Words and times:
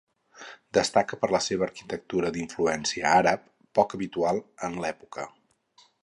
Destaca 0.75 1.17
per 1.25 1.27
la 1.33 1.41
seva 1.47 1.65
arquitectura 1.65 2.31
d'influència 2.37 3.11
àrab, 3.17 3.43
poc 3.79 3.93
habitual 3.99 4.41
en 4.69 4.79
l'època. 4.85 5.27